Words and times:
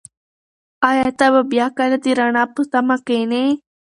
ایا 0.89 1.07
ته 1.17 1.25
به 1.33 1.41
بیا 1.51 1.67
کله 1.77 1.97
د 2.03 2.05
رڼا 2.19 2.43
په 2.53 2.61
تمه 2.71 2.95
کښېنې؟ 3.07 3.45